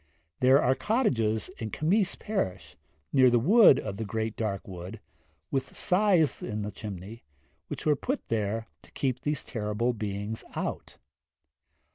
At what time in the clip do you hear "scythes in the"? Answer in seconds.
5.77-6.71